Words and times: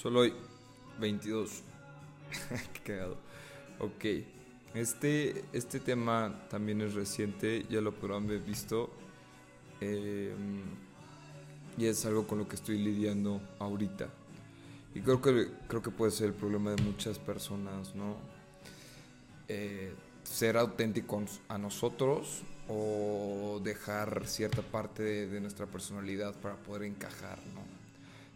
Solo 0.00 0.22
hay 0.22 0.32
22. 0.98 1.62
Qué 2.72 2.80
cagado. 2.80 3.18
Ok. 3.80 4.04
Este, 4.72 5.44
este 5.52 5.78
tema 5.78 6.46
también 6.48 6.80
es 6.80 6.94
reciente, 6.94 7.66
ya 7.68 7.82
lo 7.82 7.92
podrán 7.92 8.24
haber 8.24 8.40
visto. 8.40 8.88
Eh, 9.82 10.34
y 11.76 11.84
es 11.84 12.06
algo 12.06 12.26
con 12.26 12.38
lo 12.38 12.48
que 12.48 12.56
estoy 12.56 12.78
lidiando 12.78 13.42
ahorita. 13.58 14.08
Y 14.94 15.00
creo 15.00 15.20
que, 15.20 15.48
creo 15.68 15.82
que 15.82 15.90
puede 15.90 16.12
ser 16.12 16.28
el 16.28 16.34
problema 16.34 16.70
de 16.70 16.82
muchas 16.82 17.18
personas, 17.18 17.94
¿no? 17.94 18.16
Eh, 19.48 19.92
ser 20.22 20.56
auténticos 20.56 21.40
a 21.48 21.58
nosotros 21.58 22.42
o 22.68 23.60
dejar 23.62 24.26
cierta 24.26 24.62
parte 24.62 25.26
de, 25.26 25.40
nuestra 25.42 25.66
personalidad 25.66 26.34
para 26.40 26.56
poder 26.56 26.84
encajar, 26.84 27.38
¿no? 27.54 27.60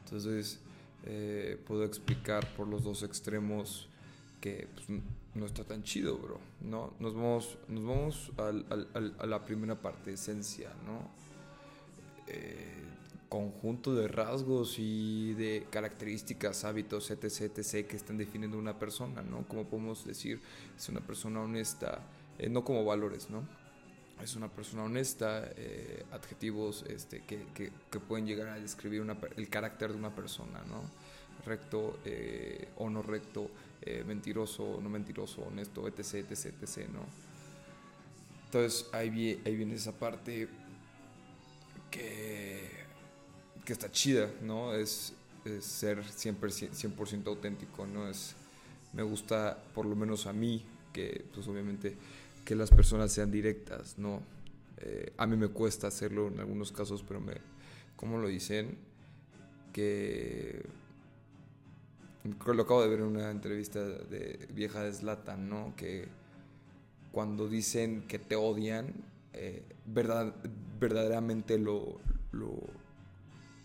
Entonces, 0.04 0.60
eh, 1.05 1.59
puedo 1.66 1.84
explicar 1.84 2.47
por 2.56 2.69
los 2.69 2.83
dos 2.84 3.02
extremos 3.02 3.88
que 4.41 4.69
pues, 4.74 5.01
no 5.34 5.47
está 5.47 5.65
tan 5.65 5.83
chido, 5.83 6.19
bro, 6.19 6.38
¿no? 6.61 6.92
Nos 7.01 7.15
vamos, 7.15 7.59
nos 7.69 7.84
vamos 7.84 8.33
a 8.37 9.27
la 9.27 9.45
primera 9.45 9.80
parte, 9.80 10.12
esencia, 10.12 10.70
¿no? 10.87 11.09
Eh, 12.27 12.84
conjunto 13.28 13.95
de 13.95 14.06
rasgos 14.06 14.77
y 14.78 15.34
de 15.34 15.66
características, 15.70 16.64
hábitos, 16.64 17.11
etc., 17.11 17.59
etc., 17.59 17.86
que 17.86 17.97
están 17.97 18.16
definiendo 18.16 18.56
una 18.59 18.78
persona, 18.78 19.23
¿no? 19.23 19.48
Como 19.48 19.64
podemos 19.64 20.06
decir, 20.06 20.41
es 20.77 20.89
una 20.89 21.00
persona 21.00 21.41
honesta, 21.41 22.02
eh, 22.39 22.48
no 22.48 22.64
como 22.64 22.84
valores, 22.84 23.30
¿no? 23.30 23.42
Es 24.23 24.36
una 24.36 24.48
persona 24.48 24.84
honesta, 24.84 25.50
eh, 25.56 26.05
adjetivos 26.12 26.84
este, 26.89 27.25
que, 27.25 27.45
que, 27.55 27.98
pueden 27.98 28.27
llegar 28.27 28.48
a 28.48 28.61
describir 28.61 29.00
una, 29.00 29.19
el 29.36 29.48
carácter 29.48 29.91
de 29.91 29.98
una 29.98 30.14
persona, 30.14 30.62
¿no? 30.69 30.83
Recto 31.47 31.98
eh, 32.05 32.69
o 32.77 32.89
no 32.89 33.03
recto, 33.03 33.51
mentiroso 34.07 34.64
o 34.64 34.81
no 34.81 34.89
mentiroso, 34.89 35.42
honesto, 35.42 35.86
etc., 35.86 36.27
etc., 36.31 36.55
etc., 36.62 36.89
¿no? 36.89 37.05
Entonces 38.47 38.89
ahí, 38.92 39.11
viene 39.11 39.75
esa 39.75 39.92
parte 39.92 40.48
que 41.91 42.84
que 43.64 43.73
está 43.73 43.91
chida, 43.91 44.31
¿no? 44.42 44.75
Es, 44.75 45.14
ser 45.61 46.03
siempre 46.05 46.51
100%, 46.51 47.27
auténtico, 47.27 47.86
¿no? 47.86 48.08
Es, 48.08 48.34
me 48.95 49.03
gusta, 49.03 49.62
por 49.75 49.84
lo 49.84 49.95
menos 49.95 50.27
a 50.27 50.33
mí, 50.33 50.64
que 50.92 51.25
pues 51.34 51.47
obviamente 51.48 51.97
que 52.45 52.55
las 52.55 52.70
personas 52.70 53.12
sean 53.12 53.31
directas, 53.31 53.98
¿no? 53.98 54.23
Eh, 54.79 55.12
a 55.17 55.27
mí 55.27 55.36
me 55.36 55.48
cuesta 55.48 55.86
hacerlo 55.86 56.29
en 56.29 56.41
algunos 56.41 56.73
casos, 56.73 57.05
pero 57.06 57.20
me, 57.20 57.34
¿cómo 57.97 58.19
lo 58.19 58.29
dicen? 58.29 58.79
Que 59.73 60.62
lo 62.25 62.62
acabo 62.62 62.83
de 62.83 62.89
ver 62.89 63.00
en 63.00 63.06
una 63.06 63.30
entrevista 63.30 63.80
de 63.84 64.48
vieja 64.53 64.83
de 64.83 64.92
Slatan, 64.92 65.48
¿no? 65.48 65.75
Que 65.77 66.08
cuando 67.12 67.48
dicen 67.48 68.06
que 68.08 68.19
te 68.19 68.36
odian, 68.36 68.92
eh, 69.33 69.62
verdad, 69.86 70.34
verdaderamente 70.80 71.58
lo, 71.58 72.00
lo, 72.33 72.56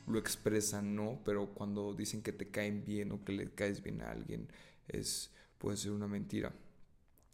lo 0.08 0.20
expresan, 0.20 0.96
¿no? 0.96 1.20
Pero 1.24 1.48
cuando 1.54 1.94
dicen 1.94 2.22
que 2.22 2.34
te 2.34 2.50
caen 2.50 2.84
bien 2.86 3.12
o 3.12 3.24
que 3.24 3.32
le 3.32 3.50
caes 3.50 3.82
bien 3.82 4.02
a 4.02 4.12
alguien, 4.12 4.48
es, 4.88 5.32
puede 5.58 5.78
ser 5.78 5.92
una 5.92 6.08
mentira. 6.08 6.54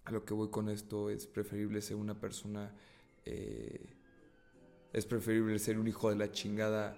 A 0.04 0.12
lo 0.12 0.26
que 0.26 0.34
voy 0.34 0.50
con 0.50 0.70
esto 0.70 1.10
es 1.10 1.26
preferible 1.26 1.82
ser 1.82 1.96
una 1.96 2.20
persona, 2.20 2.72
eh, 3.26 3.90
es 4.94 5.06
preferible 5.06 5.58
ser 5.58 5.80
un 5.80 5.88
hijo 5.88 6.10
de 6.10 6.16
la 6.18 6.32
chingada 6.32 6.96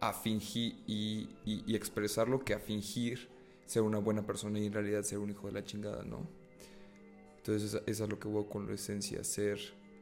a 0.00 0.12
fingir 0.12 0.82
y, 0.86 1.28
expresarlo 1.74 2.44
que 2.44 2.54
a 2.54 2.58
fingir 2.58 3.28
ser 3.66 3.82
una 3.82 3.98
buena 3.98 4.26
persona 4.26 4.58
y 4.58 4.66
en 4.66 4.72
realidad 4.72 5.02
ser 5.02 5.18
un 5.18 5.30
hijo 5.30 5.46
de 5.46 5.52
la 5.52 5.64
chingada, 5.64 6.04
¿no? 6.04 6.26
Entonces 7.38 7.80
eso 7.86 8.04
es 8.04 8.10
lo 8.10 8.18
que 8.18 8.28
voy 8.28 8.44
con 8.46 8.66
la 8.66 8.74
esencia, 8.74 9.24
ser 9.24 9.58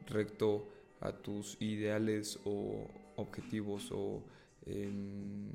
recto 0.07 0.67
a 0.99 1.11
tus 1.11 1.57
ideales 1.59 2.39
o 2.45 2.87
objetivos 3.15 3.89
o 3.91 4.23
Em, 4.65 5.49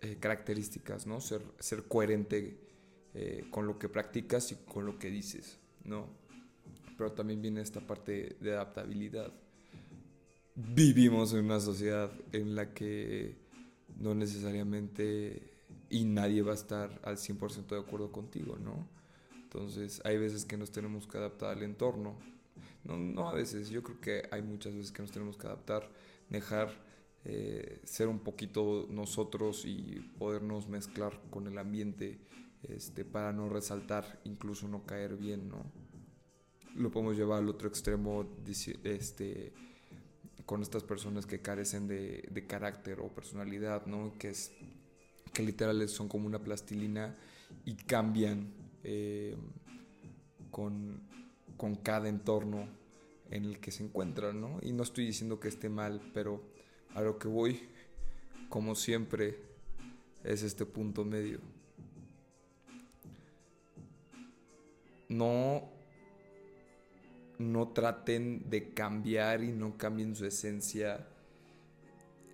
eh, 0.00 0.16
características, 0.18 1.06
¿no? 1.06 1.20
Ser, 1.20 1.40
ser 1.58 1.84
coherente 1.84 2.58
eh, 3.14 3.46
con 3.50 3.66
lo 3.66 3.78
que 3.78 3.88
practicas 3.88 4.50
y 4.52 4.56
con 4.56 4.86
lo 4.86 4.98
que 4.98 5.08
dices, 5.08 5.58
¿no? 5.84 6.08
Pero 6.98 7.12
también 7.12 7.40
viene 7.40 7.60
esta 7.60 7.80
parte 7.80 8.36
de 8.40 8.52
adaptabilidad. 8.52 9.32
Vivimos 10.56 11.32
en 11.32 11.44
una 11.44 11.60
sociedad 11.60 12.12
en 12.32 12.54
la 12.54 12.74
que 12.74 13.36
no 13.98 14.14
necesariamente 14.14 15.50
y 15.90 16.04
nadie 16.04 16.42
va 16.42 16.52
a 16.52 16.56
estar 16.56 17.00
al 17.04 17.16
100% 17.16 17.66
de 17.68 17.80
acuerdo 17.80 18.10
contigo, 18.12 18.56
¿no? 18.58 18.86
Entonces 19.42 20.00
hay 20.04 20.18
veces 20.18 20.44
que 20.44 20.56
nos 20.56 20.70
tenemos 20.70 21.06
que 21.06 21.18
adaptar 21.18 21.56
al 21.56 21.62
entorno 21.62 22.16
no, 22.84 22.98
no 22.98 23.28
a 23.28 23.34
veces, 23.34 23.70
yo 23.70 23.82
creo 23.82 24.00
que 24.00 24.28
hay 24.30 24.42
muchas 24.42 24.74
veces 24.74 24.92
que 24.92 25.02
nos 25.02 25.10
tenemos 25.10 25.36
que 25.36 25.46
adaptar, 25.46 25.90
dejar 26.28 26.70
eh, 27.24 27.80
ser 27.84 28.08
un 28.08 28.18
poquito 28.18 28.86
nosotros 28.90 29.64
y 29.64 30.00
podernos 30.18 30.68
mezclar 30.68 31.18
con 31.30 31.46
el 31.46 31.56
ambiente 31.56 32.20
este, 32.62 33.04
para 33.04 33.32
no 33.32 33.48
resaltar, 33.48 34.20
incluso 34.24 34.68
no 34.68 34.84
caer 34.84 35.16
bien, 35.16 35.48
¿no? 35.48 35.64
Lo 36.74 36.90
podemos 36.90 37.16
llevar 37.16 37.38
al 37.38 37.48
otro 37.48 37.68
extremo 37.68 38.26
este, 38.84 39.52
con 40.46 40.62
estas 40.62 40.82
personas 40.82 41.26
que 41.26 41.40
carecen 41.40 41.88
de, 41.88 42.28
de 42.30 42.46
carácter 42.46 43.00
o 43.00 43.08
personalidad, 43.08 43.86
¿no? 43.86 44.12
Que, 44.18 44.30
es, 44.30 44.52
que 45.32 45.42
literal 45.42 45.88
son 45.88 46.08
como 46.08 46.26
una 46.26 46.38
plastilina 46.38 47.14
y 47.64 47.74
cambian 47.74 48.52
eh, 48.82 49.36
con 50.50 51.02
con 51.56 51.76
cada 51.76 52.08
entorno 52.08 52.68
en 53.30 53.44
el 53.44 53.58
que 53.58 53.70
se 53.70 53.84
encuentran, 53.84 54.40
¿no? 54.40 54.58
Y 54.62 54.72
no 54.72 54.82
estoy 54.82 55.06
diciendo 55.06 55.40
que 55.40 55.48
esté 55.48 55.68
mal, 55.68 56.00
pero 56.12 56.42
a 56.94 57.02
lo 57.02 57.18
que 57.18 57.28
voy, 57.28 57.60
como 58.48 58.74
siempre, 58.74 59.38
es 60.22 60.42
este 60.42 60.66
punto 60.66 61.04
medio. 61.04 61.40
No, 65.08 65.68
no 67.38 67.68
traten 67.68 68.48
de 68.48 68.72
cambiar 68.72 69.42
y 69.42 69.52
no 69.52 69.76
cambien 69.76 70.14
su 70.14 70.24
esencia 70.24 71.06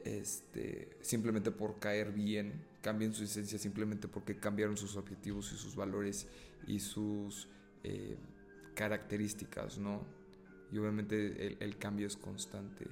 este, 0.05 0.97
simplemente 1.01 1.51
por 1.51 1.79
caer 1.79 2.13
bien, 2.13 2.65
cambien 2.83 3.13
su 3.13 3.25
esencia 3.25 3.59
simplemente 3.59 4.09
porque 4.09 4.39
cambiaron 4.39 4.77
sus 4.77 4.97
objetivos 4.97 5.53
y 5.53 5.57
sus 5.57 5.77
valores 5.77 6.29
y 6.67 6.81
sus... 6.81 7.49
Eh, 7.83 8.17
características, 8.81 9.77
¿no? 9.77 10.07
Y 10.73 10.79
obviamente 10.79 11.63
el, 11.63 11.77
cambio 11.77 12.07
es 12.07 12.17
constante. 12.17 12.87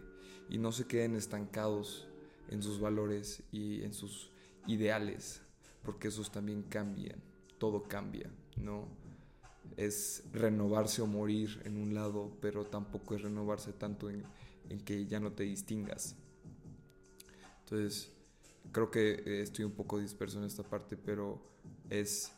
Y 0.50 0.58
no 0.58 0.70
se 0.70 0.86
queden 0.86 1.14
estancados 1.14 2.06
en 2.50 2.62
sus 2.62 2.78
valores 2.78 3.42
y 3.52 3.82
en 3.84 3.94
sus 3.94 4.30
ideales, 4.66 5.40
porque 5.82 6.08
esos 6.08 6.30
también 6.30 6.62
cambian, 6.64 7.22
todo 7.56 7.84
cambia, 7.84 8.30
¿no? 8.56 8.86
Es 9.76 10.24
renovarse 10.32 11.02
o 11.02 11.06
morir 11.06 11.60
en 11.64 11.76
un 11.76 11.94
lado, 11.94 12.32
pero 12.40 12.64
tampoco 12.64 13.14
es 13.14 13.22
renovarse 13.22 13.72
tanto 13.72 14.10
en, 14.10 14.24
que 14.84 15.06
ya 15.06 15.20
no 15.20 15.32
te 15.32 15.44
distingas. 15.44 16.16
Entonces, 17.60 18.10
creo 18.72 18.90
que 18.90 19.42
estoy 19.42 19.64
un 19.64 19.72
poco 19.72 19.98
disperso 19.98 20.38
en 20.38 20.44
esta 20.44 20.62
parte, 20.62 20.96
pero 20.96 21.40
es 21.90 22.32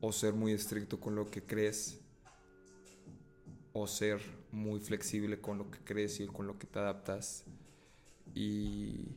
o 0.00 0.12
ser 0.12 0.34
muy 0.34 0.52
estricto 0.52 0.98
con 0.98 1.14
lo 1.14 1.30
que 1.30 1.42
crees 1.42 2.00
o 3.72 3.86
ser 3.86 4.20
muy 4.50 4.80
flexible 4.80 5.40
con 5.40 5.58
lo 5.58 5.70
que 5.70 5.78
crees 5.78 6.20
y 6.20 6.26
con 6.26 6.46
lo 6.46 6.58
que 6.58 6.66
te 6.66 6.78
adaptas. 6.78 7.44
Y 8.34 9.08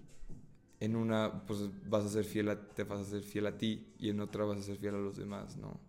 en 0.79 0.95
una, 0.95 1.45
pues 1.47 1.61
vas 1.89 2.05
a 2.05 2.09
ser 2.09 2.25
fiel 2.25 2.49
a, 2.49 2.67
te 2.67 2.83
vas 2.83 2.99
a 2.99 3.05
ser 3.05 3.23
fiel 3.23 3.47
a 3.47 3.57
ti 3.57 3.93
y 3.99 4.09
en 4.09 4.19
otra 4.19 4.45
vas 4.45 4.59
a 4.59 4.63
ser 4.63 4.77
fiel 4.77 4.95
a 4.95 4.99
los 4.99 5.17
demás, 5.17 5.57
¿no? 5.57 5.79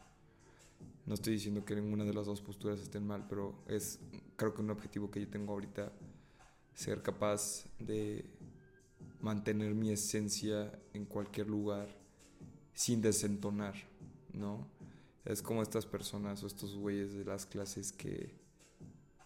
No 1.06 1.14
estoy 1.14 1.34
diciendo 1.34 1.64
que 1.64 1.74
ninguna 1.74 2.04
de 2.04 2.14
las 2.14 2.26
dos 2.26 2.40
posturas 2.40 2.80
estén 2.80 3.06
mal, 3.06 3.26
pero 3.28 3.54
es 3.68 3.98
creo 4.36 4.54
que 4.54 4.62
un 4.62 4.70
objetivo 4.70 5.10
que 5.10 5.20
yo 5.20 5.28
tengo 5.28 5.52
ahorita, 5.52 5.92
ser 6.74 7.02
capaz 7.02 7.66
de 7.78 8.24
mantener 9.20 9.74
mi 9.74 9.90
esencia 9.90 10.78
en 10.92 11.04
cualquier 11.04 11.48
lugar 11.48 11.88
sin 12.72 13.00
desentonar, 13.00 13.74
¿no? 14.32 14.66
Es 15.24 15.40
como 15.40 15.62
estas 15.62 15.86
personas 15.86 16.42
o 16.42 16.46
estos 16.46 16.74
güeyes 16.74 17.14
de 17.14 17.24
las 17.24 17.46
clases 17.46 17.92
que 17.92 18.44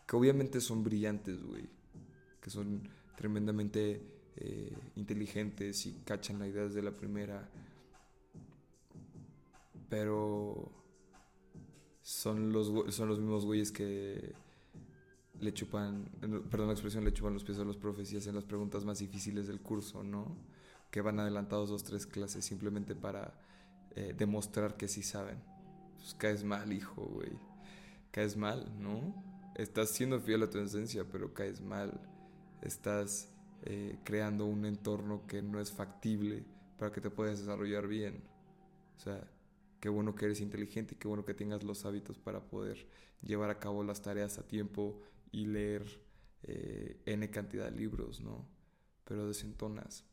que 0.09 0.17
obviamente 0.17 0.63
son 0.63 0.83
brillantes, 0.83 1.43
güey, 1.45 1.69
que 2.41 2.49
son 2.49 2.89
tremendamente 3.15 4.01
eh, 4.37 4.73
inteligentes 4.97 5.85
y 5.85 5.93
cachan 6.07 6.39
la 6.39 6.49
idea 6.49 6.65
desde 6.65 6.81
la 6.81 6.93
primera, 6.93 7.47
pero 9.91 10.73
son 12.09 12.55
los, 12.55 12.73
son 12.95 13.07
los 13.11 13.19
mismos 13.19 13.45
güeyes 13.45 13.71
que 13.71 14.33
le 15.41 15.53
chupan, 15.53 16.09
perdón 16.51 16.69
la 16.69 16.73
expresión, 16.73 17.05
le 17.05 17.13
chupan 17.13 17.35
los 17.35 17.45
pies 17.45 17.59
a 17.59 17.65
los 17.65 17.77
profecías 17.77 18.27
en 18.27 18.35
las 18.35 18.45
preguntas 18.45 18.87
más 18.87 19.01
difíciles 19.01 19.47
del 19.47 19.61
curso, 19.61 20.03
¿no? 20.03 20.35
que 20.91 21.03
van 21.03 21.21
adelantados 21.21 21.69
dos, 21.69 21.85
tres 21.85 22.07
clases 22.07 22.47
simplemente 22.47 22.95
para 22.95 23.35
eh, 23.95 24.15
demostrar 24.17 24.79
que 24.79 24.89
sí 24.89 25.03
saben. 25.03 25.37
Pues 25.99 26.15
caes 26.15 26.45
mal, 26.45 26.73
hijo, 26.73 27.05
güey. 27.05 27.33
Caes 28.11 28.39
mal, 28.39 28.73
¿no? 28.81 29.23
Estás 29.55 29.91
siendo 29.91 30.19
fiel 30.19 30.43
a 30.45 30.49
tu 30.49 30.59
esencia, 30.61 31.05
pero 31.13 31.35
caes 31.35 31.61
mal. 31.61 32.01
Estás 32.63 33.29
eh, 33.65 33.99
creando 34.03 34.47
un 34.47 34.65
entorno 34.65 35.27
que 35.27 35.43
no 35.43 35.61
es 35.61 35.73
factible 35.73 36.43
para 36.79 36.91
que 36.91 37.03
te 37.03 37.11
puedas 37.11 37.39
desarrollar 37.39 37.87
bien. 37.87 38.23
O 38.97 39.01
sea, 39.01 39.29
qué 39.81 39.89
bueno 39.89 40.15
que 40.15 40.25
eres 40.27 40.41
inteligente 40.41 40.97
qué 40.97 41.09
bueno 41.09 41.25
que 41.25 41.35
tengas 41.35 41.63
los 41.63 41.85
hábitos 41.85 42.19
para 42.19 42.41
poder 42.41 42.87
llevar 43.23 43.51
a 43.51 43.59
cabo 43.59 43.83
las 43.83 44.03
tareas 44.03 44.39
a 44.39 44.47
tiempo 44.47 45.01
y 45.33 45.47
leer 45.47 45.85
eh, 46.45 47.01
N 47.07 47.31
cantidad 47.31 47.71
de 47.71 47.77
libros, 47.77 48.21
¿no? 48.21 48.47
Pero 49.05 49.27
desentonas. 49.27 50.05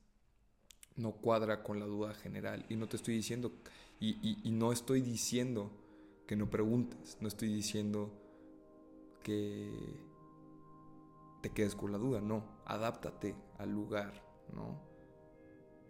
No 0.96 1.14
cuadra 1.14 1.64
con 1.64 1.80
la 1.80 1.86
duda 1.86 2.14
general. 2.14 2.66
Y 2.70 2.76
no 2.76 2.88
te 2.88 2.98
estoy 2.98 3.16
diciendo, 3.16 3.52
y, 4.00 4.40
y 4.44 4.52
no 4.52 4.72
estoy 4.72 5.02
diciendo 5.02 5.72
que 6.26 6.36
no 6.36 6.50
preguntes, 6.50 7.18
no 7.22 7.28
estoy 7.28 7.54
diciendo 7.54 8.12
que 9.24 9.70
te 11.42 11.52
quedes 11.52 11.76
con 11.76 11.92
la 11.92 11.98
duda, 11.98 12.22
no, 12.22 12.44
adáptate 12.66 13.36
al 13.58 13.72
lugar, 13.72 14.24
¿no? 14.54 14.82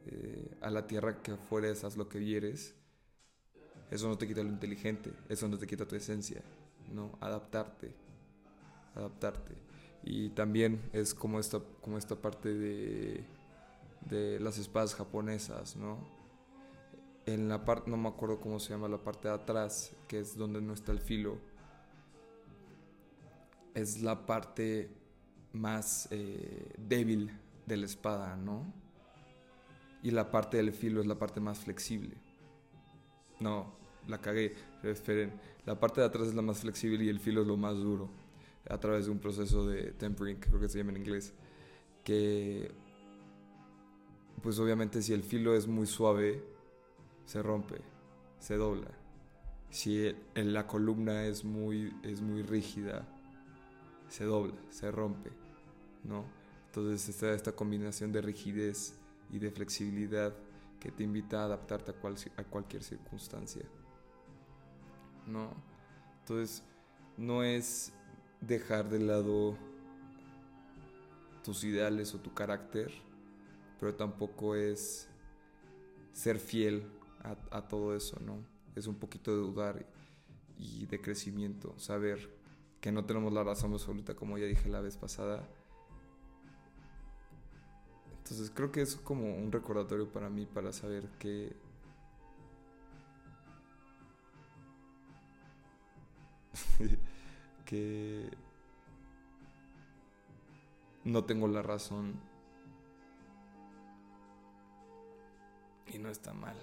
Eh, 0.08 0.58
a 0.62 0.70
la 0.70 0.86
tierra 0.88 1.22
que 1.22 1.38
fueres, 1.38 1.84
haz 1.84 1.98
lo 1.98 2.10
que 2.10 2.20
vieres. 2.20 2.76
Eso 3.92 4.08
no 4.08 4.18
te 4.18 4.28
quita 4.28 4.42
lo 4.44 4.50
inteligente, 4.50 5.14
eso 5.30 5.48
no 5.48 5.58
te 5.58 5.68
quita 5.68 5.88
tu 5.88 5.96
esencia, 5.96 6.42
¿no? 6.94 7.18
Adaptarte, 7.22 7.94
adaptarte. 8.96 9.54
Y 10.04 10.30
también 10.30 10.82
es 10.94 11.14
como 11.14 11.40
esta, 11.40 11.60
como 11.82 11.98
esta 11.98 12.16
parte 12.16 12.54
de, 12.54 13.24
de 14.10 14.40
las 14.40 14.58
espadas 14.58 14.96
japonesas, 14.96 15.76
¿no? 15.76 15.98
En 17.26 17.50
la 17.50 17.66
parte, 17.66 17.90
no 17.90 17.98
me 17.98 18.10
acuerdo 18.10 18.40
cómo 18.40 18.60
se 18.60 18.70
llama, 18.70 18.88
la 18.88 19.00
parte 19.00 19.28
de 19.28 19.34
atrás, 19.34 19.96
que 20.08 20.20
es 20.20 20.38
donde 20.38 20.62
no 20.62 20.74
está 20.74 20.92
el 20.92 21.00
filo, 21.00 21.38
es 23.74 24.02
la 24.02 24.26
parte 24.26 24.90
más 25.54 26.08
eh, 26.12 26.74
débil 26.78 27.32
de 27.66 27.78
la 27.78 27.86
espada, 27.86 28.36
¿no? 28.36 28.64
Y 30.04 30.12
la 30.12 30.30
parte 30.30 30.58
del 30.58 30.72
filo 30.72 31.02
es 31.02 31.08
la 31.08 31.18
parte 31.18 31.40
más 31.40 31.60
flexible. 31.60 32.16
No, 33.40 33.74
la 34.08 34.20
cagué, 34.20 34.56
esperen. 34.84 35.34
La 35.66 35.80
parte 35.80 36.02
de 36.02 36.08
atrás 36.08 36.28
es 36.28 36.36
la 36.36 36.42
más 36.42 36.60
flexible 36.60 37.04
y 37.04 37.10
el 37.10 37.20
filo 37.20 37.42
es 37.42 37.48
lo 37.48 37.58
más 37.58 37.76
duro. 37.76 38.10
A 38.70 38.80
través 38.80 39.06
de 39.06 39.12
un 39.12 39.20
proceso 39.20 39.68
de 39.68 39.92
tempering, 39.92 40.40
creo 40.40 40.60
que 40.60 40.70
se 40.70 40.80
llama 40.80 40.92
en 40.92 40.98
inglés. 40.98 41.34
Que, 42.04 42.72
pues 44.42 44.60
obviamente 44.60 45.02
si 45.02 45.14
el 45.14 45.24
filo 45.24 45.56
es 45.56 45.68
muy 45.68 45.88
suave, 45.88 46.44
se 47.26 47.42
rompe, 47.42 47.82
se 48.40 48.56
dobla. 48.56 48.92
Si 49.70 50.16
la 50.36 50.68
columna 50.68 51.26
es 51.26 51.44
muy, 51.44 51.94
es 52.04 52.22
muy 52.22 52.44
rígida, 52.44 53.08
se 54.08 54.24
dobla, 54.24 54.56
se 54.70 54.90
rompe. 54.92 55.32
¿no? 56.04 56.26
Entonces 56.68 57.10
está 57.10 57.34
esta 57.34 57.52
combinación 57.54 58.12
de 58.12 58.22
rigidez 58.22 58.96
y 59.32 59.40
de 59.40 59.52
flexibilidad 59.52 60.34
que 60.86 60.92
te 60.92 61.04
invita 61.04 61.42
a 61.42 61.46
adaptarte 61.46 61.96
a, 62.38 62.44
cualquier 62.44 62.84
circunstancia, 62.84 63.64
¿no? 65.26 65.50
Entonces 66.20 66.62
no 67.18 67.42
es 67.42 67.92
dejar 68.40 68.88
de 68.88 69.00
lado 69.00 69.58
tus 71.44 71.64
ideales 71.64 72.14
o 72.14 72.20
tu 72.20 72.36
carácter, 72.36 72.92
pero 73.80 73.96
tampoco 73.96 74.54
es 74.54 75.10
ser 76.14 76.38
fiel 76.38 76.84
a, 77.50 77.68
todo 77.68 77.96
eso, 77.96 78.20
¿no? 78.20 78.46
Es 78.76 78.86
un 78.86 79.00
poquito 79.00 79.32
de 79.32 79.38
dudar 79.38 79.88
y 80.56 80.86
de 80.86 81.02
crecimiento, 81.02 81.74
saber 81.80 82.30
que 82.80 82.92
no 82.92 83.06
tenemos 83.06 83.34
la 83.34 83.44
razón 83.44 83.74
absoluta, 83.74 84.14
como 84.16 84.38
ya 84.38 84.46
dije 84.46 84.70
la 84.70 84.82
vez 84.82 84.98
pasada, 84.98 85.50
entonces 88.26 88.52
creo 88.56 88.72
que 88.72 88.82
es 88.82 88.96
como 88.96 89.36
un 89.36 89.52
recordatorio 89.52 90.12
para 90.12 90.32
mí 90.32 90.48
para 90.48 90.72
saber 90.72 91.08
que 91.20 91.56
que 97.66 98.32
no 101.04 101.24
tengo 101.24 101.48
la 101.48 101.62
razón 101.62 102.20
y 105.94 106.00
no 106.00 106.10
está 106.10 106.34
mal. 106.34 106.58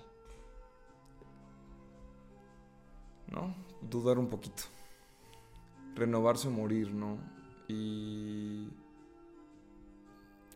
¿No? 3.29 3.55
Dudar 3.83 4.19
un 4.19 4.29
poquito. 4.29 4.65
Renovarse 5.95 6.49
o 6.49 6.51
morir, 6.51 6.93
¿no? 6.93 7.19
Y... 7.69 8.69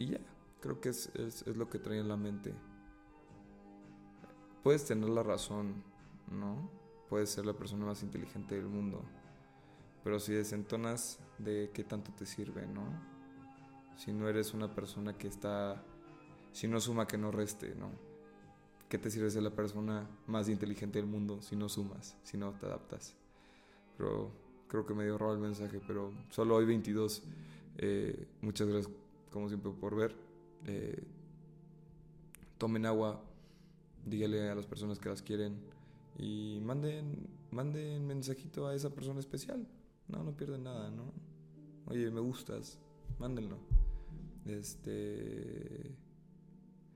Y 0.00 0.06
ya. 0.08 0.35
Creo 0.60 0.80
que 0.80 0.88
es, 0.88 1.46
lo 1.46 1.68
que 1.68 1.78
trae 1.78 1.98
en 1.98 2.08
la 2.08 2.16
mente. 2.16 2.54
Puedes 4.62 4.84
tener 4.84 5.08
la 5.08 5.22
razón, 5.22 5.82
¿no? 6.30 6.70
Puedes 7.08 7.30
ser 7.30 7.46
la 7.46 7.52
persona 7.52 7.86
más 7.86 8.02
inteligente 8.02 8.56
del 8.56 8.66
mundo. 8.66 9.02
Pero 10.02 10.18
si 10.18 10.32
desentonas, 10.32 11.18
¿de 11.38 11.70
qué 11.72 11.84
tanto 11.84 12.12
te 12.12 12.26
sirve, 12.26 12.66
no? 12.66 12.84
Si 13.96 14.12
no 14.12 14.28
eres 14.28 14.54
una 14.54 14.74
persona 14.74 15.16
que 15.16 15.28
está. 15.28 15.82
Si 16.52 16.68
no 16.68 16.80
suma, 16.80 17.06
que 17.06 17.18
no 17.18 17.30
reste, 17.30 17.74
¿no? 17.74 17.90
¿Qué 18.88 18.98
te 18.98 19.10
sirve 19.10 19.30
ser 19.30 19.42
la 19.42 19.50
persona 19.50 20.08
más 20.26 20.48
inteligente 20.48 20.98
del 20.98 21.08
mundo 21.08 21.42
si 21.42 21.56
no 21.56 21.68
sumas, 21.68 22.16
si 22.22 22.36
no 22.36 22.52
te 22.52 22.66
adaptas? 22.66 23.14
Pero 23.98 24.30
creo 24.68 24.86
que 24.86 24.94
me 24.94 25.04
dio 25.04 25.18
raro 25.18 25.34
el 25.34 25.40
mensaje, 25.40 25.80
pero 25.86 26.12
solo 26.30 26.56
hoy 26.56 26.66
22. 26.66 27.22
Eh, 27.78 28.26
muchas 28.40 28.68
gracias, 28.68 28.94
como 29.30 29.48
siempre, 29.48 29.72
por 29.72 29.94
ver. 29.94 30.25
Eh, 30.66 31.02
tomen 32.58 32.86
agua, 32.86 33.22
dígale 34.04 34.50
a 34.50 34.54
las 34.54 34.66
personas 34.66 34.98
que 34.98 35.08
las 35.08 35.22
quieren 35.22 35.60
y 36.18 36.60
manden, 36.62 37.28
manden 37.50 38.06
mensajito 38.06 38.66
a 38.66 38.74
esa 38.74 38.90
persona 38.90 39.20
especial. 39.20 39.66
No, 40.08 40.22
no 40.22 40.36
pierden 40.36 40.64
nada, 40.64 40.90
¿no? 40.90 41.12
Oye, 41.86 42.10
me 42.10 42.20
gustas, 42.20 42.78
mándenlo. 43.18 43.58
Este. 44.44 45.94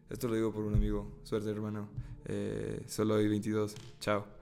Esto 0.09 0.29
lo 0.29 0.35
digo 0.35 0.53
por 0.53 0.65
un 0.65 0.75
amigo. 0.75 1.21
Suerte, 1.23 1.51
hermano. 1.51 1.89
Eh, 2.25 2.83
solo 2.87 3.15
hay 3.15 3.29
22. 3.29 3.75
Chao. 4.01 4.40